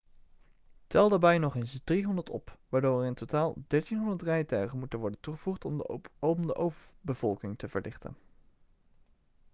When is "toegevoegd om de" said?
5.19-6.53